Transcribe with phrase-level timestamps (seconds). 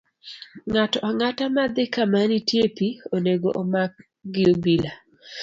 [0.69, 3.93] Ng'ato ang'ata madhi kama nitie pi, onego omak
[4.33, 4.91] gi obila.